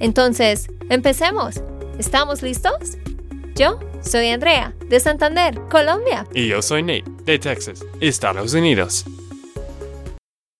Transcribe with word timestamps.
Entonces, 0.00 0.68
empecemos. 0.90 1.62
¿Estamos 1.98 2.42
listos? 2.42 2.98
Yo 3.54 3.78
soy 4.02 4.28
Andrea, 4.28 4.74
de 4.88 4.98
Santander, 4.98 5.60
Colombia. 5.70 6.26
Y 6.34 6.48
yo 6.48 6.60
soy 6.60 6.82
Nate, 6.82 7.04
de 7.24 7.38
Texas, 7.38 7.84
Estados 8.00 8.52
Unidos. 8.54 9.04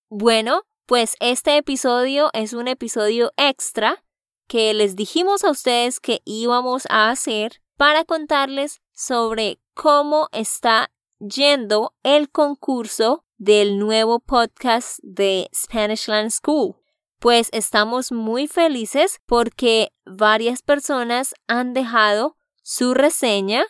Bueno, 0.09 0.63
pues 0.87 1.17
este 1.19 1.57
episodio 1.57 2.31
es 2.33 2.53
un 2.53 2.69
episodio 2.69 3.33
extra 3.37 4.05
que 4.47 4.73
les 4.75 4.95
dijimos 4.95 5.43
a 5.43 5.51
ustedes 5.51 5.99
que 5.99 6.21
íbamos 6.25 6.85
a 6.89 7.11
hacer 7.11 7.61
para 7.77 8.05
contarles 8.05 8.81
sobre 8.93 9.59
cómo 9.75 10.29
está 10.33 10.91
yendo 11.19 11.95
el 12.03 12.31
concurso 12.31 13.25
del 13.39 13.79
nuevo 13.79 14.21
podcast 14.21 14.99
de 15.03 15.49
Spanish 15.53 16.07
Land 16.07 16.31
School. 16.31 16.77
Pues 17.25 17.49
estamos 17.53 18.13
muy 18.13 18.47
felices 18.49 19.23
porque 19.25 19.95
varias 20.05 20.61
personas 20.61 21.35
han 21.49 21.73
dejado 21.73 22.37
su 22.63 22.93
reseña 22.93 23.65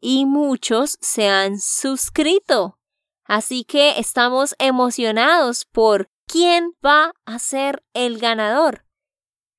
y 0.00 0.24
muchos 0.24 0.96
se 1.02 1.28
han 1.28 1.60
suscrito. 1.60 2.78
Así 3.26 3.64
que 3.64 3.98
estamos 3.98 4.54
emocionados 4.58 5.66
por 5.66 6.08
quién 6.26 6.72
va 6.82 7.12
a 7.26 7.38
ser 7.38 7.84
el 7.92 8.16
ganador. 8.16 8.86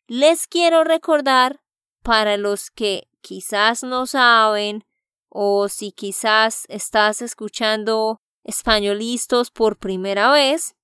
Les 0.07 0.47
quiero 0.47 0.83
recordar, 0.83 1.61
para 2.01 2.37
los 2.37 2.71
que 2.71 3.07
quizás 3.21 3.83
no 3.83 4.07
saben 4.07 4.83
o 5.29 5.69
si 5.69 5.91
quizás 5.91 6.65
estás 6.69 7.21
escuchando 7.21 8.19
españolistos 8.43 9.51
por 9.51 9.77
primera 9.77 10.31
vez, 10.31 10.76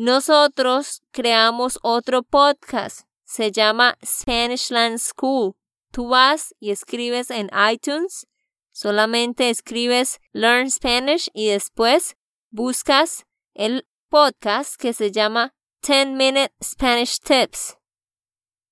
nosotros 0.00 1.02
creamos 1.10 1.78
otro 1.82 2.22
podcast. 2.22 3.02
Se 3.22 3.52
llama 3.52 3.98
Spanishland 4.02 4.98
School. 4.98 5.56
Tú 5.92 6.08
vas 6.08 6.54
y 6.58 6.70
escribes 6.70 7.30
en 7.30 7.50
iTunes, 7.70 8.26
solamente 8.72 9.50
escribes 9.50 10.18
Learn 10.32 10.70
Spanish 10.70 11.28
y 11.34 11.48
después 11.48 12.16
buscas 12.48 13.26
el 13.52 13.86
podcast 14.08 14.76
que 14.76 14.94
se 14.94 15.12
llama 15.12 15.52
10 15.86 16.12
Minute 16.12 16.54
Spanish 16.64 17.18
Tips, 17.18 17.76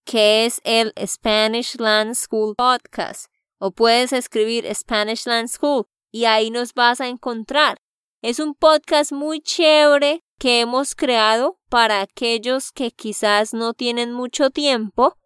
que 0.07 0.47
es 0.47 0.63
el 0.65 0.95
Spanish 1.07 1.79
Land 1.79 2.15
School 2.15 2.55
Podcast 2.57 3.31
o 3.59 3.71
puedes 3.71 4.15
escribir 4.15 4.75
Spanish 4.75 5.27
Land 5.27 5.49
School 5.49 5.85
y 6.11 6.25
ahí 6.25 6.51
nos 6.51 6.73
vas 6.73 7.03
a 7.03 7.09
encontrar. 7.09 7.83
Es 8.23 8.39
un 8.39 8.55
podcast 8.55 9.13
muy 9.13 9.43
chévere 9.43 10.25
que 10.39 10.61
hemos 10.61 10.95
creado 10.95 11.59
para 11.69 12.01
aquellos 12.01 12.73
que 12.73 12.91
quizás 12.91 13.53
no 13.53 13.75
tienen 13.75 14.13
mucho 14.13 14.51
tiempo 14.51 15.17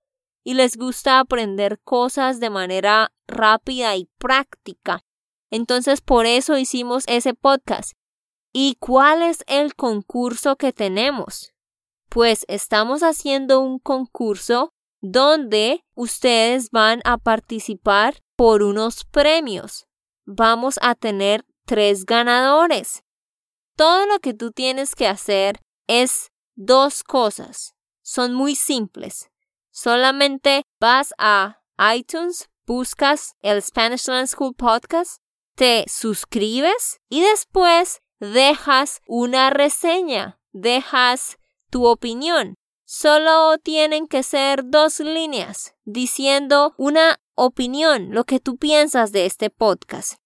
y 0.42 0.54
les 0.54 0.76
gusta 0.76 1.20
aprender 1.20 1.81
cosas 1.84 2.41
de 2.41 2.50
manera 2.50 3.12
rápida 3.26 3.94
y 3.97 4.09
práctica. 4.19 5.04
Entonces 5.50 6.00
por 6.00 6.26
eso 6.26 6.56
hicimos 6.59 7.04
ese 7.06 7.34
podcast. 7.34 7.92
¿Y 8.53 8.76
cuál 8.81 9.22
es 9.22 9.44
el 9.47 9.75
concurso 9.75 10.56
que 10.56 10.72
tenemos? 10.72 11.53
Pues 12.08 12.44
estamos 12.48 13.03
haciendo 13.03 13.60
un 13.60 13.78
concurso 13.78 14.75
donde 15.00 15.84
ustedes 15.94 16.70
van 16.70 17.00
a 17.04 17.19
participar 17.19 18.22
por 18.37 18.62
unos 18.62 19.04
premios. 19.04 19.87
Vamos 20.25 20.78
a 20.82 20.94
tener 20.94 21.44
tres 21.64 22.04
ganadores. 22.04 23.03
Todo 23.77 24.06
lo 24.06 24.19
que 24.19 24.34
tú 24.34 24.50
tienes 24.53 24.94
que 24.94 25.06
hacer 25.06 25.60
es 25.87 26.31
dos 26.55 27.03
cosas. 27.03 27.75
Son 28.03 28.34
muy 28.34 28.55
simples. 28.55 29.31
Solamente 29.71 30.65
vas 30.78 31.15
a 31.19 31.62
iTunes, 31.94 32.50
buscas 32.66 33.34
el 33.41 33.62
Spanish 33.62 34.06
Land 34.06 34.28
School 34.28 34.55
Podcast, 34.55 35.16
te 35.55 35.84
suscribes 35.88 37.00
y 37.09 37.22
después 37.22 38.00
dejas 38.21 39.00
una 39.06 39.50
reseña, 39.50 40.38
dejas 40.53 41.38
tu 41.71 41.87
opinión. 41.87 42.55
Solo 42.84 43.56
tienen 43.59 44.06
que 44.06 44.22
ser 44.22 44.65
dos 44.66 45.00
líneas 45.00 45.75
diciendo 45.84 46.75
una 46.77 47.19
opinión, 47.34 48.11
lo 48.11 48.25
que 48.25 48.38
tú 48.38 48.59
piensas 48.59 49.12
de 49.12 49.25
este 49.25 49.49
podcast. 49.49 50.16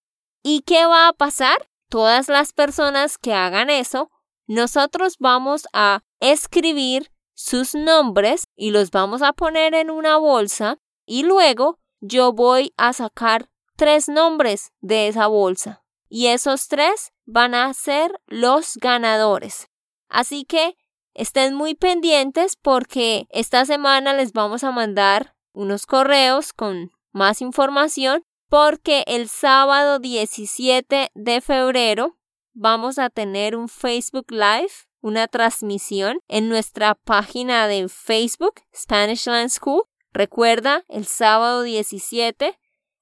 ¿Y 0.43 0.63
qué 0.63 0.87
va 0.87 1.09
a 1.09 1.13
pasar? 1.13 1.69
Todas 1.97 2.29
las 2.29 2.53
personas 2.53 3.17
que 3.17 3.33
hagan 3.33 3.71
eso, 3.71 4.11
nosotros 4.47 5.17
vamos 5.19 5.67
a 5.73 6.03
escribir 6.21 7.11
sus 7.33 7.75
nombres 7.75 8.49
y 8.55 8.71
los 8.71 8.91
vamos 8.91 9.23
a 9.23 9.33
poner 9.33 9.75
en 9.75 9.91
una 9.91 10.19
bolsa 10.19 10.77
y 11.07 11.23
luego 11.23 11.79
yo 12.01 12.35
voy 12.35 12.75
a 12.77 12.93
sacar 12.93 13.49
tres 13.77 14.11
nombres 14.11 14.75
de 14.83 15.09
esa 15.09 15.27
bolsa 15.27 15.87
y 16.11 16.27
esos 16.27 16.69
tres 16.69 17.15
van 17.25 17.55
a 17.55 17.73
ser 17.73 18.21
los 18.27 18.77
ganadores. 18.77 19.71
Así 20.11 20.45
que 20.45 20.77
Estén 21.15 21.55
muy 21.55 21.75
pendientes 21.75 22.57
porque 22.57 23.27
esta 23.31 23.65
semana 23.65 24.13
les 24.13 24.35
vamos 24.35 24.65
a 24.65 24.71
mandar 24.71 25.35
unos 25.55 25.87
correos 25.87 26.53
con 26.53 26.93
más 27.13 27.41
información 27.41 28.23
porque 28.49 29.05
el 29.07 29.29
sábado 29.29 29.99
17 29.99 31.11
de 31.15 31.41
febrero 31.41 32.17
vamos 32.55 32.99
a 32.99 33.11
tener 33.11 33.57
un 33.57 33.69
Facebook 33.69 34.31
Live, 34.31 34.71
una 35.01 35.29
transmisión 35.29 36.21
en 36.29 36.49
nuestra 36.49 36.95
página 36.95 37.67
de 37.67 37.89
Facebook, 37.89 38.63
Spanish 38.75 39.27
Land 39.27 39.51
School. 39.51 39.83
Recuerda, 40.13 40.85
el 40.89 41.07
sábado 41.07 41.63
17 41.63 42.59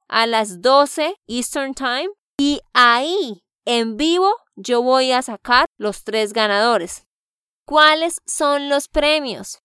a 0.09 0.27
las 0.27 0.61
12 0.61 1.17
Eastern 1.27 1.75
Time 1.75 2.09
y 2.39 2.61
ahí 2.73 3.45
en 3.65 3.97
vivo 3.97 4.31
yo 4.57 4.83
voy 4.83 5.13
a 5.13 5.23
sacar 5.23 5.67
los 5.77 6.05
tres 6.05 6.33
ganadores. 6.33 7.07
¿Cuáles 7.65 8.21
son 8.27 8.69
los 8.69 8.89
premios? 8.89 9.61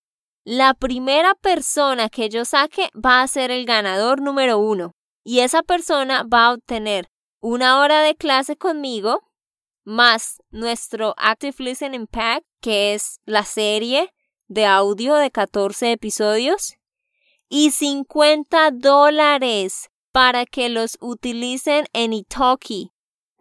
La 0.46 0.74
primera 0.74 1.36
persona 1.36 2.10
que 2.10 2.30
yo 2.30 2.46
saque 2.46 2.90
va 2.96 3.22
a 3.22 3.28
ser 3.28 3.52
el 3.52 3.66
ganador 3.66 4.22
número 4.22 4.58
uno 4.58 4.96
y 5.30 5.42
esa 5.42 5.62
persona 5.62 6.24
va 6.24 6.48
a 6.48 6.54
obtener 6.54 7.08
una 7.40 7.80
hora 7.80 8.02
de 8.02 8.16
clase 8.16 8.56
conmigo 8.58 9.22
más 9.84 10.42
nuestro 10.50 11.14
Active 11.18 11.54
Listening 11.60 12.08
Pack, 12.08 12.44
que 12.62 12.96
es 12.96 13.20
la 13.26 13.44
serie 13.44 14.12
de 14.48 14.66
audio 14.66 15.14
de 15.14 15.30
14 15.30 15.92
episodios, 15.92 16.78
y 17.48 17.70
50 17.70 18.72
dólares 18.72 19.92
para 20.12 20.48
que 20.48 20.68
los 20.68 20.98
utilicen 21.00 21.86
en 21.94 22.14
Italki, 22.14 22.92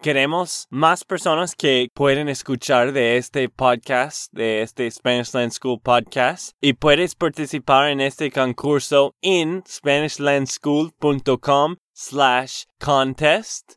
Queremos 0.00 0.69
más 0.70 1.03
personas 1.03 1.56
que 1.56 1.89
pueden 1.92 2.28
escuchar 2.28 2.92
de 2.92 3.16
este 3.16 3.48
podcast, 3.48 4.33
de 4.33 4.62
este 4.62 4.89
Spanish 4.89 5.34
Land 5.34 5.50
School 5.50 5.80
podcast, 5.83 6.53
y 6.60 6.74
puedes 6.74 7.16
participar 7.16 7.89
en 7.89 8.00
este 8.00 8.30
concurso 8.30 9.16
en 9.22 9.65
SpanishLandSchool.com 9.66 11.78
slash 11.92 12.66
contest 12.78 13.72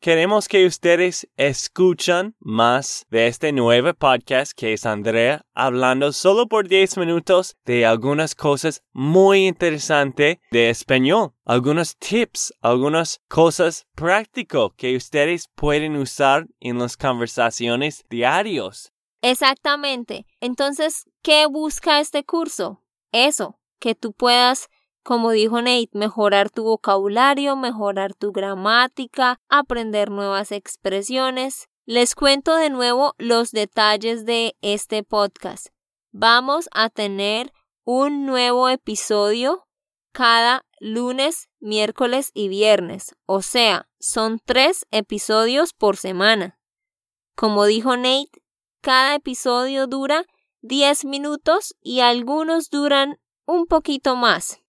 Queremos 0.00 0.46
que 0.46 0.64
ustedes 0.64 1.28
escuchan 1.36 2.36
más 2.38 3.04
de 3.10 3.26
este 3.26 3.50
nuevo 3.50 3.92
podcast 3.94 4.52
que 4.52 4.72
es 4.72 4.86
Andrea 4.86 5.44
hablando 5.54 6.12
solo 6.12 6.46
por 6.46 6.68
10 6.68 6.98
minutos 6.98 7.56
de 7.64 7.84
algunas 7.84 8.36
cosas 8.36 8.84
muy 8.92 9.48
interesantes 9.48 10.38
de 10.52 10.70
español, 10.70 11.32
algunos 11.44 11.96
tips, 11.96 12.54
algunas 12.60 13.20
cosas 13.26 13.88
prácticas 13.96 14.70
que 14.76 14.94
ustedes 14.94 15.48
pueden 15.56 15.96
usar 15.96 16.46
en 16.60 16.78
las 16.78 16.96
conversaciones 16.96 18.04
diarios. 18.08 18.92
Exactamente. 19.20 20.26
Entonces, 20.38 21.06
¿qué 21.22 21.46
busca 21.46 21.98
este 21.98 22.22
curso? 22.22 22.84
Eso, 23.10 23.58
que 23.80 23.96
tú 23.96 24.12
puedas 24.12 24.68
como 25.08 25.30
dijo 25.30 25.62
Nate, 25.62 25.88
mejorar 25.94 26.50
tu 26.50 26.64
vocabulario, 26.64 27.56
mejorar 27.56 28.12
tu 28.12 28.30
gramática, 28.30 29.40
aprender 29.48 30.10
nuevas 30.10 30.52
expresiones. 30.52 31.70
Les 31.86 32.14
cuento 32.14 32.54
de 32.56 32.68
nuevo 32.68 33.14
los 33.16 33.50
detalles 33.52 34.26
de 34.26 34.54
este 34.60 35.02
podcast. 35.04 35.68
Vamos 36.12 36.68
a 36.74 36.90
tener 36.90 37.54
un 37.86 38.26
nuevo 38.26 38.68
episodio 38.68 39.66
cada 40.12 40.66
lunes, 40.78 41.48
miércoles 41.58 42.30
y 42.34 42.48
viernes. 42.48 43.16
O 43.24 43.40
sea, 43.40 43.88
son 43.98 44.38
tres 44.44 44.86
episodios 44.90 45.72
por 45.72 45.96
semana. 45.96 46.58
Como 47.34 47.64
dijo 47.64 47.96
Nate, 47.96 48.42
cada 48.82 49.14
episodio 49.14 49.86
dura 49.86 50.26
10 50.60 51.06
minutos 51.06 51.74
y 51.80 52.00
algunos 52.00 52.68
duran 52.68 53.18
un 53.46 53.64
poquito 53.64 54.14
más. 54.14 54.60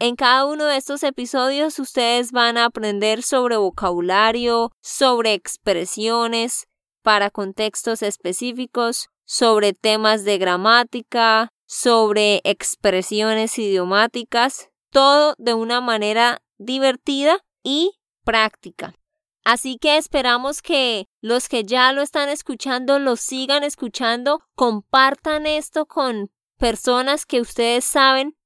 En 0.00 0.14
cada 0.14 0.44
uno 0.44 0.66
de 0.66 0.76
estos 0.76 1.02
episodios 1.02 1.80
ustedes 1.80 2.30
van 2.30 2.56
a 2.56 2.66
aprender 2.66 3.24
sobre 3.24 3.56
vocabulario, 3.56 4.70
sobre 4.80 5.34
expresiones 5.34 6.68
para 7.02 7.30
contextos 7.30 8.02
específicos, 8.02 9.08
sobre 9.24 9.72
temas 9.72 10.22
de 10.22 10.38
gramática, 10.38 11.48
sobre 11.66 12.40
expresiones 12.44 13.58
idiomáticas, 13.58 14.70
todo 14.90 15.34
de 15.36 15.54
una 15.54 15.80
manera 15.80 16.42
divertida 16.58 17.40
y 17.64 17.98
práctica. 18.22 18.94
Así 19.42 19.78
que 19.78 19.96
esperamos 19.96 20.62
que 20.62 21.06
los 21.20 21.48
que 21.48 21.64
ya 21.64 21.92
lo 21.92 22.02
están 22.02 22.28
escuchando 22.28 23.00
lo 23.00 23.16
sigan 23.16 23.64
escuchando, 23.64 24.42
compartan 24.54 25.46
esto 25.46 25.86
con 25.86 26.30
personas 26.56 27.26
que 27.26 27.40
ustedes 27.40 27.84
saben 27.84 28.37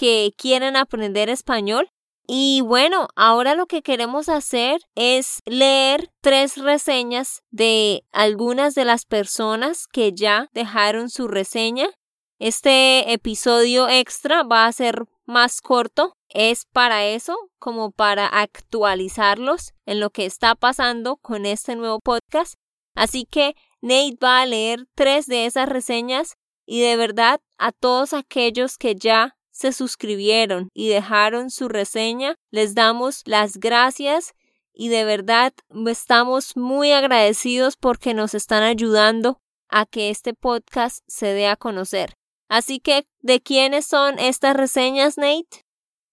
que 0.00 0.32
quieren 0.34 0.76
aprender 0.78 1.28
español. 1.28 1.90
Y 2.26 2.62
bueno, 2.62 3.08
ahora 3.16 3.54
lo 3.54 3.66
que 3.66 3.82
queremos 3.82 4.30
hacer 4.30 4.80
es 4.94 5.40
leer 5.44 6.10
tres 6.22 6.56
reseñas 6.56 7.42
de 7.50 8.04
algunas 8.10 8.74
de 8.74 8.86
las 8.86 9.04
personas 9.04 9.86
que 9.86 10.14
ya 10.14 10.48
dejaron 10.54 11.10
su 11.10 11.28
reseña. 11.28 11.90
Este 12.38 13.12
episodio 13.12 13.90
extra 13.90 14.42
va 14.42 14.64
a 14.64 14.72
ser 14.72 15.04
más 15.26 15.60
corto 15.60 16.14
es 16.30 16.64
para 16.64 17.04
eso, 17.04 17.36
como 17.58 17.90
para 17.90 18.26
actualizarlos 18.26 19.74
en 19.84 20.00
lo 20.00 20.08
que 20.08 20.24
está 20.24 20.54
pasando 20.54 21.16
con 21.16 21.44
este 21.44 21.76
nuevo 21.76 21.98
podcast. 22.00 22.54
Así 22.94 23.26
que 23.26 23.54
Nate 23.82 24.16
va 24.22 24.40
a 24.40 24.46
leer 24.46 24.86
tres 24.94 25.26
de 25.26 25.44
esas 25.44 25.68
reseñas 25.68 26.36
y 26.64 26.80
de 26.80 26.96
verdad 26.96 27.42
a 27.58 27.72
todos 27.72 28.14
aquellos 28.14 28.78
que 28.78 28.94
ya 28.94 29.36
se 29.60 29.72
suscribieron 29.72 30.70
y 30.72 30.88
dejaron 30.88 31.50
su 31.50 31.68
reseña, 31.68 32.36
les 32.50 32.74
damos 32.74 33.20
las 33.26 33.58
gracias 33.58 34.32
y 34.72 34.88
de 34.88 35.04
verdad 35.04 35.52
estamos 35.86 36.56
muy 36.56 36.92
agradecidos 36.92 37.76
porque 37.76 38.14
nos 38.14 38.32
están 38.32 38.62
ayudando 38.62 39.38
a 39.68 39.84
que 39.84 40.08
este 40.08 40.32
podcast 40.32 41.00
se 41.06 41.26
dé 41.34 41.46
a 41.46 41.56
conocer. 41.56 42.14
Así 42.48 42.80
que, 42.80 43.04
¿de 43.20 43.40
quiénes 43.40 43.84
son 43.84 44.18
estas 44.18 44.56
reseñas, 44.56 45.18
Nate? 45.18 45.66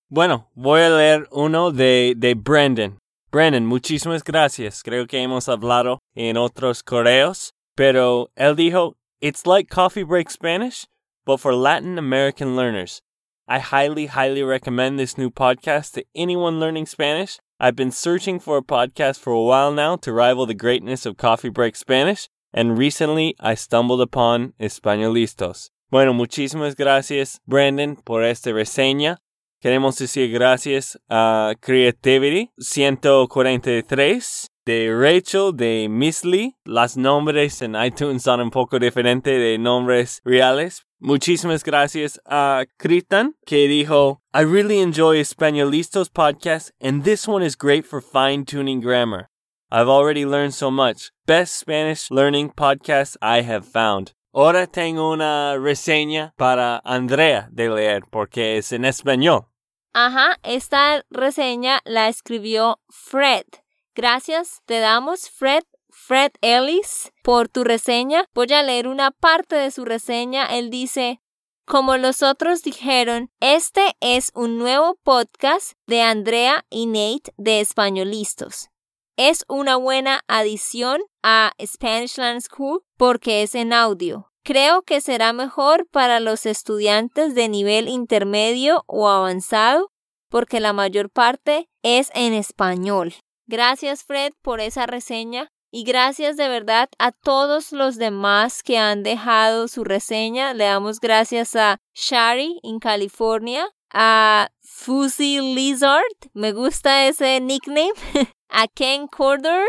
Bueno, 0.10 0.52
voy 0.54 0.82
a 0.82 0.90
leer 0.90 1.30
uno 1.32 1.72
de, 1.72 2.16
de 2.18 2.34
Brandon. 2.36 3.00
Brandon, 3.32 3.66
muchísimas 3.66 4.26
gracias. 4.26 4.84
Creo 4.84 5.08
que 5.08 5.22
hemos 5.22 5.48
hablado 5.48 6.00
en 6.16 6.36
otros 6.36 6.84
correos, 6.84 7.54
pero 7.76 8.30
él 8.36 8.58
dijo, 8.58 8.98
It's 9.22 9.46
like 9.46 9.74
Coffee 9.74 10.04
Break 10.04 10.30
Spanish, 10.30 10.86
but 11.26 11.40
for 11.40 11.54
Latin 11.54 11.98
American 11.98 12.58
learners. 12.58 13.02
I 13.50 13.60
highly, 13.60 14.08
highly 14.08 14.44
recommend 14.44 15.00
this 15.00 15.18
new 15.18 15.30
podcast 15.30 15.94
to 15.94 16.04
anyone 16.14 16.60
learning 16.60 16.86
Spanish. 16.86 17.40
I've 17.62 17.78
been 17.78 17.92
searching 17.92 18.42
for 18.42 18.58
a 18.58 18.62
podcast 18.62 19.22
for 19.22 19.32
a 19.32 19.42
while 19.42 19.72
now 19.72 19.96
to 19.96 20.12
rival 20.12 20.46
the 20.46 20.54
greatness 20.54 21.06
of 21.06 21.16
Coffee 21.16 21.48
Break 21.48 21.78
Spanish, 21.78 22.28
and 22.54 22.78
recently 22.78 23.38
I 23.40 23.56
stumbled 23.56 24.02
upon 24.02 24.52
Españolistos. 24.60 25.70
Bueno, 25.90 26.14
muchísimas 26.14 26.76
gracias, 26.76 27.40
Brandon, 27.48 27.96
por 27.96 28.22
esta 28.22 28.52
reseña. 28.52 29.20
Queremos 29.62 29.98
decir 29.98 30.30
gracias 30.30 30.98
a 31.10 31.54
Creativity 31.62 32.52
143 32.60 34.50
de 34.66 34.94
Rachel 34.94 35.56
de 35.56 35.88
Miss 35.90 36.26
Lee. 36.26 36.58
Las 36.66 36.98
nombres 36.98 37.62
en 37.62 37.76
iTunes 37.82 38.24
son 38.24 38.42
un 38.42 38.52
poco 38.52 38.78
diferentes 38.78 39.40
de 39.40 39.58
nombres 39.58 40.22
reales. 40.26 40.87
Muchísimas 41.00 41.64
gracias 41.64 42.20
a 42.26 42.66
Kritan 42.78 43.36
que 43.46 43.68
dijo, 43.68 44.22
I 44.34 44.42
really 44.42 44.80
enjoy 44.80 45.20
Españolistos 45.20 46.10
podcast 46.10 46.72
and 46.82 47.04
this 47.04 47.28
one 47.28 47.46
is 47.46 47.56
great 47.56 47.86
for 47.86 48.02
fine 48.02 48.46
tuning 48.46 48.82
grammar. 48.82 49.30
I've 49.70 49.88
already 49.88 50.26
learned 50.26 50.56
so 50.56 50.72
much. 50.72 51.12
Best 51.28 51.54
Spanish 51.54 52.10
learning 52.10 52.50
podcast 52.50 53.16
I 53.22 53.44
have 53.44 53.64
found. 53.64 54.14
Ahora 54.34 54.66
tengo 54.66 55.12
una 55.12 55.56
reseña 55.60 56.34
para 56.36 56.82
Andrea 56.84 57.48
de 57.52 57.70
leer 57.70 58.04
porque 58.10 58.58
es 58.58 58.72
en 58.72 58.84
español. 58.84 59.46
Ajá, 59.94 60.38
esta 60.42 61.04
reseña 61.12 61.82
la 61.86 62.08
escribió 62.08 62.80
Fred. 62.90 63.46
Gracias, 63.94 64.62
te 64.66 64.80
damos 64.80 65.30
Fred, 65.30 65.64
Fred 66.08 66.32
Ellis, 66.40 67.12
por 67.22 67.50
tu 67.50 67.66
reseña. 67.66 68.30
Voy 68.34 68.48
a 68.54 68.64
leer 68.64 68.88
una 68.88 69.12
parte 69.12 69.58
de 69.58 69.72
su 69.72 69.84
reseña. 69.84 70.46
Él 70.46 70.70
dice, 70.70 71.20
como 71.66 71.98
los 71.98 72.24
otros 72.24 72.64
dijeron, 72.64 73.30
este 73.42 73.98
es 74.00 74.32
un 74.34 74.58
nuevo 74.58 74.98
podcast 75.04 75.74
de 75.86 76.02
Andrea 76.02 76.66
y 76.70 76.86
Nate 76.86 77.34
de 77.36 77.60
Españolistos. 77.60 78.70
Es 79.18 79.44
una 79.50 79.76
buena 79.76 80.22
adición 80.30 81.02
a 81.24 81.52
Spanish 81.62 82.18
Land 82.18 82.40
School 82.40 82.86
porque 82.96 83.44
es 83.44 83.54
en 83.54 83.74
audio. 83.74 84.32
Creo 84.46 84.84
que 84.84 85.02
será 85.02 85.34
mejor 85.34 85.90
para 85.90 86.22
los 86.22 86.46
estudiantes 86.46 87.36
de 87.36 87.50
nivel 87.50 87.90
intermedio 87.90 88.86
o 88.88 89.10
avanzado 89.10 89.92
porque 90.30 90.62
la 90.62 90.72
mayor 90.72 91.10
parte 91.10 91.68
es 91.84 92.12
en 92.14 92.34
español. 92.34 93.14
Gracias 93.46 94.06
Fred 94.06 94.32
por 94.42 94.62
esa 94.62 94.86
reseña 94.86 95.52
y 95.72 95.84
gracias 95.84 96.38
de 96.38 96.48
verdad 96.48 96.90
a 96.98 97.12
todos 97.12 97.72
los 97.72 97.98
demás 97.98 98.64
que 98.64 98.78
han 98.78 99.04
dejado 99.04 99.68
su 99.68 99.84
reseña. 99.84 100.54
Le 100.54 100.66
damos 100.66 101.00
gracias 101.00 101.56
a 101.56 101.78
Shari 101.94 102.60
en 102.64 102.80
California, 102.80 103.68
a 103.94 104.50
Fuzzy 104.62 105.40
Lizard, 105.40 106.04
me 106.34 106.52
gusta 106.52 107.08
ese 107.08 107.40
nickname, 107.40 107.94
a 108.50 108.68
Ken 108.68 109.08
Corder. 109.08 109.66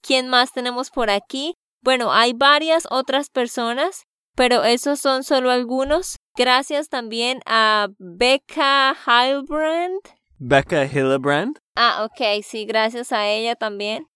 ¿Quién 0.00 0.28
más 0.28 0.52
tenemos 0.52 0.90
por 0.90 1.10
aquí? 1.10 1.54
Bueno, 1.82 2.12
hay 2.12 2.32
varias 2.32 2.86
otras 2.90 3.30
personas, 3.30 4.04
pero 4.34 4.64
esos 4.64 5.00
son 5.00 5.24
solo 5.24 5.50
algunos. 5.50 6.16
Gracias 6.36 6.88
también 6.88 7.40
a 7.46 7.88
Becca 7.98 8.96
Hilbrand. 9.06 10.00
Becca 10.38 10.84
Hillebrand. 10.84 11.58
Ah, 11.74 12.04
ok, 12.04 12.42
sí, 12.44 12.64
gracias 12.64 13.10
a 13.10 13.26
ella 13.26 13.56
también. 13.56 14.06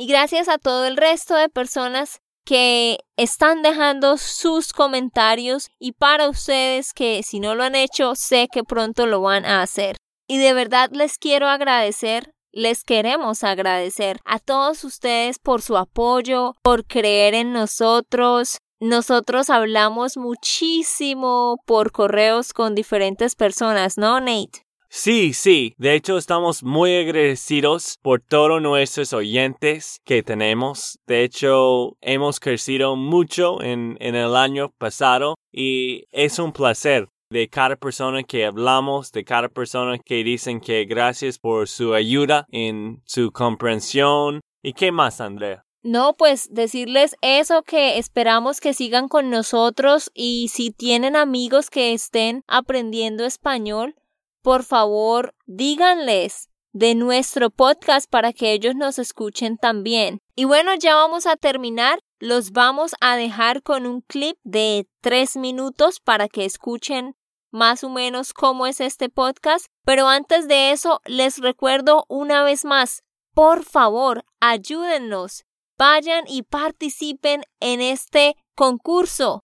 Y 0.00 0.06
gracias 0.06 0.48
a 0.48 0.56
todo 0.56 0.86
el 0.86 0.96
resto 0.96 1.34
de 1.34 1.50
personas 1.50 2.22
que 2.46 3.00
están 3.18 3.60
dejando 3.60 4.16
sus 4.16 4.72
comentarios 4.72 5.68
y 5.78 5.92
para 5.92 6.30
ustedes 6.30 6.94
que 6.94 7.22
si 7.22 7.38
no 7.38 7.54
lo 7.54 7.64
han 7.64 7.74
hecho, 7.74 8.14
sé 8.14 8.48
que 8.50 8.64
pronto 8.64 9.04
lo 9.04 9.20
van 9.20 9.44
a 9.44 9.60
hacer. 9.60 9.96
Y 10.26 10.38
de 10.38 10.54
verdad 10.54 10.88
les 10.90 11.18
quiero 11.18 11.48
agradecer 11.48 12.32
les 12.50 12.82
queremos 12.82 13.44
agradecer 13.44 14.20
a 14.24 14.38
todos 14.38 14.84
ustedes 14.84 15.38
por 15.38 15.60
su 15.60 15.76
apoyo, 15.76 16.54
por 16.62 16.86
creer 16.86 17.34
en 17.34 17.52
nosotros. 17.52 18.56
Nosotros 18.80 19.50
hablamos 19.50 20.16
muchísimo 20.16 21.58
por 21.66 21.92
correos 21.92 22.54
con 22.54 22.74
diferentes 22.74 23.36
personas, 23.36 23.98
¿no, 23.98 24.18
Nate? 24.18 24.64
Sí, 24.92 25.34
sí. 25.34 25.74
De 25.78 25.94
hecho, 25.94 26.18
estamos 26.18 26.64
muy 26.64 26.96
agradecidos 26.96 27.96
por 28.02 28.20
todos 28.20 28.60
nuestros 28.60 29.12
oyentes 29.12 30.00
que 30.04 30.24
tenemos. 30.24 30.98
De 31.06 31.22
hecho, 31.22 31.96
hemos 32.00 32.40
crecido 32.40 32.96
mucho 32.96 33.62
en, 33.62 33.96
en 34.00 34.16
el 34.16 34.34
año 34.34 34.72
pasado 34.78 35.36
y 35.52 36.06
es 36.10 36.40
un 36.40 36.52
placer 36.52 37.08
de 37.30 37.48
cada 37.48 37.76
persona 37.76 38.24
que 38.24 38.44
hablamos, 38.44 39.12
de 39.12 39.24
cada 39.24 39.48
persona 39.48 39.96
que 39.98 40.24
dicen 40.24 40.60
que 40.60 40.84
gracias 40.86 41.38
por 41.38 41.68
su 41.68 41.94
ayuda 41.94 42.46
en 42.50 43.00
su 43.06 43.30
comprensión. 43.30 44.40
¿Y 44.60 44.72
qué 44.72 44.90
más, 44.90 45.20
Andrea? 45.20 45.62
No, 45.82 46.14
pues 46.14 46.48
decirles 46.52 47.16
eso 47.22 47.62
que 47.62 47.96
esperamos 47.96 48.60
que 48.60 48.74
sigan 48.74 49.08
con 49.08 49.30
nosotros 49.30 50.10
y 50.12 50.48
si 50.48 50.72
tienen 50.72 51.16
amigos 51.16 51.70
que 51.70 51.94
estén 51.94 52.42
aprendiendo 52.48 53.24
español, 53.24 53.94
por 54.42 54.64
favor 54.64 55.34
díganles 55.46 56.48
de 56.72 56.94
nuestro 56.94 57.50
podcast 57.50 58.08
para 58.10 58.32
que 58.32 58.52
ellos 58.52 58.74
nos 58.74 58.98
escuchen 58.98 59.56
también. 59.56 60.20
Y 60.36 60.44
bueno, 60.44 60.74
ya 60.74 60.94
vamos 60.94 61.26
a 61.26 61.36
terminar. 61.36 62.00
Los 62.18 62.52
vamos 62.52 62.94
a 63.00 63.16
dejar 63.16 63.62
con 63.62 63.86
un 63.86 64.02
clip 64.02 64.36
de 64.44 64.86
tres 65.00 65.36
minutos 65.36 66.00
para 66.00 66.28
que 66.28 66.44
escuchen 66.44 67.14
más 67.50 67.82
o 67.82 67.88
menos 67.88 68.32
cómo 68.32 68.66
es 68.66 68.80
este 68.80 69.08
podcast. 69.08 69.66
Pero 69.84 70.08
antes 70.08 70.46
de 70.46 70.70
eso, 70.72 71.00
les 71.06 71.38
recuerdo 71.38 72.04
una 72.08 72.44
vez 72.44 72.64
más, 72.64 73.02
por 73.34 73.64
favor, 73.64 74.24
ayúdennos. 74.40 75.44
Vayan 75.78 76.24
y 76.26 76.42
participen 76.42 77.42
en 77.58 77.80
este 77.80 78.36
concurso. 78.54 79.42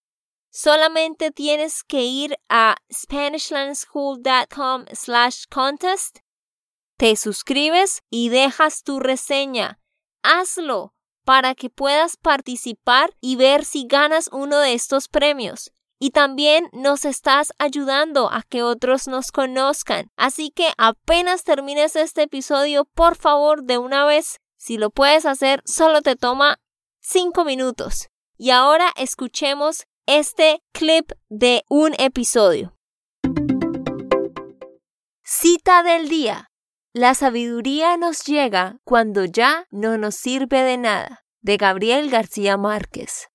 Solamente 0.59 1.33
tienes 1.33 1.85
que 1.85 2.05
ir 2.05 2.39
a 2.49 2.77
SpanishLandSchool.com 2.91 4.87
slash 4.91 5.45
contest, 5.51 6.21
te 6.97 7.15
suscribes 7.17 8.01
y 8.09 8.31
dejas 8.31 8.83
tu 8.83 8.99
reseña. 8.99 9.79
Hazlo 10.23 10.95
para 11.27 11.55
que 11.55 11.69
puedas 11.69 12.17
participar 12.17 13.15
y 13.21 13.37
ver 13.37 13.67
si 13.67 13.87
ganas 13.87 14.31
uno 14.33 14.59
de 14.61 14.73
estos 14.73 15.09
premios. 15.09 15.73
Y 15.99 16.13
también 16.13 16.71
nos 16.73 17.05
estás 17.05 17.53
ayudando 17.59 18.33
a 18.33 18.43
que 18.43 18.63
otros 18.63 19.09
nos 19.09 19.33
conozcan. 19.33 20.11
Así 20.17 20.51
que 20.51 20.73
apenas 20.79 21.45
termines 21.45 21.97
este 21.97 22.23
episodio, 22.23 22.87
por 22.87 23.17
favor, 23.17 23.65
de 23.65 23.77
una 23.77 24.07
vez, 24.07 24.41
si 24.57 24.79
lo 24.79 24.89
puedes 24.89 25.27
hacer, 25.27 25.63
solo 25.67 26.01
te 26.01 26.17
toma 26.17 26.61
5 27.01 27.45
minutos. 27.45 28.09
Y 28.39 28.53
ahora 28.53 28.91
escuchemos 28.97 29.87
este 30.07 30.63
clip 30.73 31.11
de 31.29 31.65
un 31.69 31.93
episodio. 31.99 32.77
Cita 35.25 35.83
del 35.83 36.09
día. 36.09 36.49
La 36.95 37.15
sabiduría 37.15 37.97
nos 37.97 38.25
llega 38.25 38.77
cuando 38.85 39.25
ya 39.25 39.67
no 39.73 39.99
nos 39.99 40.15
sirve 40.15 40.63
de 40.63 40.77
nada. 40.79 41.25
De 41.41 41.57
Gabriel 41.57 42.09
García 42.09 42.57
Márquez. 42.57 43.27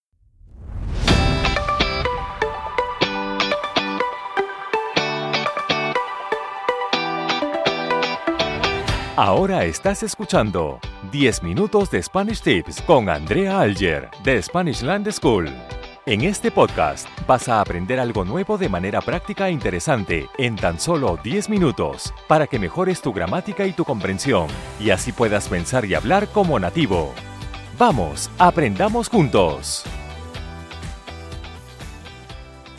Ahora 9.17 9.65
estás 9.65 10.03
escuchando 10.03 10.79
10 11.11 11.43
minutos 11.43 11.91
de 11.91 12.01
Spanish 12.01 12.41
Tips 12.41 12.81
con 12.81 13.09
Andrea 13.09 13.59
Alger 13.59 14.09
de 14.23 14.41
Spanish 14.41 14.81
Land 14.81 15.11
School. 15.11 15.53
En 16.07 16.23
este 16.23 16.49
podcast 16.49 17.07
vas 17.27 17.47
a 17.47 17.61
aprender 17.61 17.99
algo 17.99 18.25
nuevo 18.25 18.57
de 18.57 18.67
manera 18.69 19.01
práctica 19.01 19.49
e 19.49 19.51
interesante 19.51 20.27
en 20.39 20.55
tan 20.55 20.79
solo 20.79 21.19
10 21.23 21.47
minutos 21.49 22.11
para 22.27 22.47
que 22.47 22.57
mejores 22.57 23.03
tu 23.03 23.13
gramática 23.13 23.67
y 23.67 23.73
tu 23.73 23.85
comprensión 23.85 24.47
y 24.79 24.89
así 24.89 25.11
puedas 25.11 25.47
pensar 25.47 25.85
y 25.85 25.93
hablar 25.93 26.27
como 26.29 26.59
nativo. 26.59 27.13
Vamos, 27.77 28.31
aprendamos 28.39 29.09
juntos. 29.09 29.83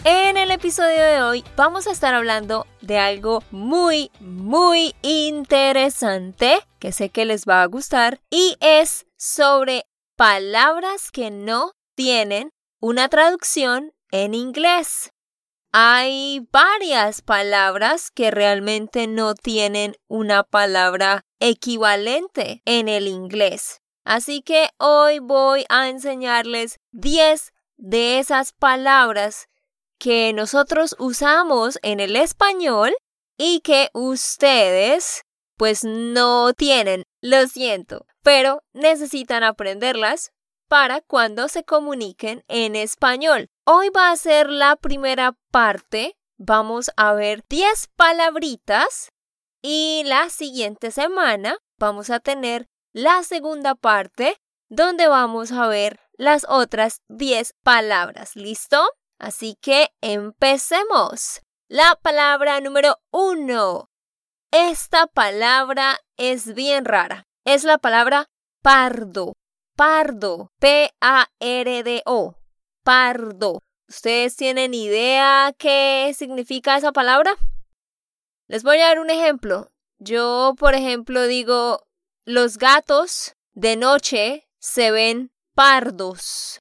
En 0.03 0.37
el 0.37 0.51
episodio 0.51 1.05
de 1.05 1.23
hoy 1.23 1.45
vamos 1.55 1.87
a 1.87 1.93
estar 1.93 2.17
hablando 2.17 2.67
de 2.81 2.99
algo 2.99 3.45
muy, 3.53 4.11
muy 4.19 4.97
interesante 5.03 6.59
que 6.81 6.91
sé 6.91 7.11
que 7.11 7.25
les 7.25 7.45
va 7.45 7.63
a 7.63 7.67
gustar 7.67 8.19
y 8.31 8.57
es 8.59 9.07
sobre 9.17 9.85
palabras 10.17 11.13
que 11.13 11.31
no 11.31 11.71
tienen 11.95 12.51
una 12.83 13.09
traducción 13.09 13.95
en 14.11 14.35
inglés. 14.35 15.13
Hay 15.71 16.47
varias 16.51 17.23
palabras 17.23 18.11
que 18.11 18.33
realmente 18.33 19.07
no 19.07 19.37
tienen 19.37 19.95
una 20.09 20.43
palabra 20.43 21.25
equivalente 21.39 22.61
en 22.65 22.89
el 22.89 23.07
inglés. 23.07 23.81
Así 24.05 24.43
que 24.43 24.69
hoy 24.79 25.21
voy 25.21 25.65
a 25.69 25.89
enseñarles 25.89 26.81
10 26.91 27.53
de 27.77 28.19
esas 28.19 28.53
palabras 28.53 29.47
que 29.97 30.33
nosotros 30.33 30.97
usamos 30.99 31.79
en 31.83 32.01
el 32.01 32.17
español 32.17 32.93
y 33.39 33.61
que 33.61 33.91
ustedes 33.95 35.23
pues 35.57 35.85
no 35.85 36.53
tienen. 36.53 37.05
Lo 37.21 37.47
siento, 37.47 38.07
pero 38.23 38.65
necesitan 38.73 39.45
aprenderlas 39.45 40.33
para 40.73 41.03
cuando 41.03 41.49
se 41.49 41.65
comuniquen 41.65 42.47
en 42.49 42.77
español. 42.77 43.51
Hoy 43.67 43.91
va 43.91 44.11
a 44.11 44.17
ser 44.17 44.49
la 44.49 44.77
primera 44.77 45.37
parte. 45.51 46.17
Vamos 46.39 46.91
a 46.97 47.13
ver 47.13 47.45
10 47.51 47.89
palabritas 47.95 49.11
y 49.61 50.03
la 50.07 50.31
siguiente 50.31 50.91
semana 50.91 51.59
vamos 51.79 52.09
a 52.09 52.21
tener 52.21 52.71
la 52.95 53.23
segunda 53.23 53.75
parte 53.75 54.41
donde 54.71 55.09
vamos 55.09 55.53
a 55.53 55.67
ver 55.67 56.01
las 56.15 56.47
otras 56.49 57.03
10 57.09 57.53
palabras. 57.63 58.35
¿Listo? 58.35 58.83
Así 59.19 59.59
que 59.61 59.91
empecemos. 60.01 61.43
La 61.69 61.99
palabra 62.01 62.63
número 62.63 62.97
uno. 63.11 63.91
Esta 64.51 65.07
palabra 65.07 65.99
es 66.17 66.55
bien 66.55 66.87
rara. 66.87 67.27
Es 67.45 67.63
la 67.63 67.77
palabra 67.77 68.31
pardo 68.63 69.35
pardo, 69.77 70.53
P-A-R-D-O, 70.59 72.37
pardo. 72.83 73.63
¿Ustedes 73.89 74.37
tienen 74.37 74.75
idea 74.75 75.55
qué 75.59 76.13
significa 76.17 76.77
esa 76.77 76.93
palabra? 76.93 77.35
Les 78.47 78.63
voy 78.63 78.79
a 78.79 78.89
dar 78.89 79.01
un 79.01 79.11
ejemplo. 79.11 79.71
Yo, 79.99 80.55
por 80.59 80.75
ejemplo, 80.75 81.27
digo, 81.27 81.87
los 82.25 82.59
gatos 82.59 83.35
de 83.53 83.77
noche 83.77 84.49
se 84.59 84.91
ven 84.91 85.33
pardos. 85.55 86.61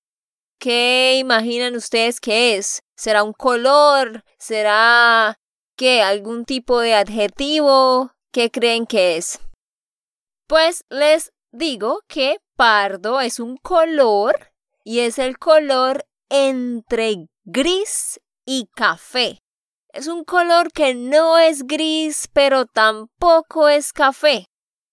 ¿Qué 0.59 1.17
imaginan 1.17 1.75
ustedes 1.75 2.19
que 2.19 2.55
es? 2.57 2.83
¿Será 2.95 3.23
un 3.23 3.33
color? 3.33 4.23
¿Será 4.37 5.39
qué? 5.75 6.01
¿Algún 6.01 6.45
tipo 6.45 6.79
de 6.79 6.93
adjetivo? 6.93 8.11
¿Qué 8.31 8.51
creen 8.51 8.85
que 8.85 9.17
es? 9.17 9.39
Pues 10.47 10.83
les 10.89 11.31
digo 11.51 12.01
que 12.07 12.37
pardo 12.55 13.19
es 13.19 13.39
un 13.39 13.57
color 13.57 14.51
y 14.83 14.99
es 14.99 15.19
el 15.19 15.37
color 15.37 16.05
entre 16.29 17.27
gris 17.43 18.19
y 18.45 18.67
café. 18.75 19.39
Es 19.89 20.07
un 20.07 20.23
color 20.23 20.71
que 20.71 20.93
no 20.93 21.37
es 21.37 21.67
gris, 21.67 22.29
pero 22.31 22.65
tampoco 22.65 23.67
es 23.67 23.91
café. 23.91 24.45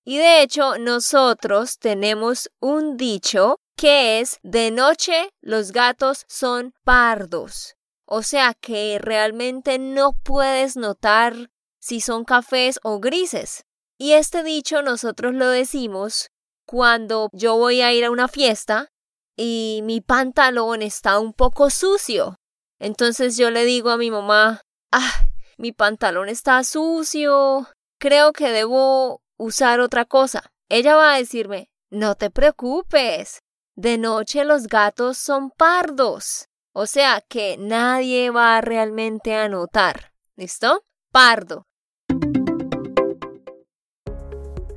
Y 0.04 0.18
de 0.18 0.42
hecho, 0.42 0.78
nosotros 0.78 1.78
tenemos 1.78 2.50
un 2.60 2.96
dicho 2.96 3.56
que 3.76 4.18
es 4.18 4.40
de 4.42 4.70
noche 4.70 5.30
los 5.40 5.70
gatos 5.70 6.24
son 6.28 6.74
pardos. 6.82 7.76
O 8.04 8.22
sea 8.22 8.54
que 8.54 8.98
realmente 9.00 9.78
no 9.78 10.14
puedes 10.24 10.76
notar 10.76 11.50
si 11.78 12.00
son 12.00 12.24
cafés 12.24 12.80
o 12.82 12.98
grises. 12.98 13.64
Y 13.98 14.12
este 14.12 14.42
dicho 14.42 14.82
nosotros 14.82 15.34
lo 15.34 15.48
decimos 15.48 16.30
cuando 16.68 17.30
yo 17.32 17.56
voy 17.56 17.80
a 17.80 17.94
ir 17.94 18.04
a 18.04 18.10
una 18.10 18.28
fiesta 18.28 18.90
y 19.38 19.80
mi 19.84 20.02
pantalón 20.02 20.82
está 20.82 21.18
un 21.18 21.32
poco 21.32 21.70
sucio. 21.70 22.37
Entonces 22.78 23.38
yo 23.38 23.50
le 23.50 23.64
digo 23.64 23.88
a 23.88 23.96
mi 23.96 24.10
mamá, 24.10 24.60
ah, 24.92 25.28
mi 25.56 25.72
pantalón 25.72 26.28
está 26.28 26.62
sucio, 26.64 27.68
creo 27.98 28.34
que 28.34 28.50
debo 28.50 29.22
usar 29.38 29.80
otra 29.80 30.04
cosa. 30.04 30.52
Ella 30.68 30.94
va 30.94 31.14
a 31.14 31.18
decirme, 31.18 31.70
no 31.88 32.16
te 32.16 32.28
preocupes, 32.28 33.40
de 33.75 33.96
noche 33.96 34.44
los 34.44 34.66
gatos 34.66 35.16
son 35.16 35.50
pardos. 35.50 36.48
O 36.75 36.84
sea 36.84 37.22
que 37.26 37.56
nadie 37.58 38.28
va 38.28 38.60
realmente 38.60 39.34
a 39.34 39.48
notar. 39.48 40.12
¿Listo? 40.37 40.84
Pardo. 41.10 41.66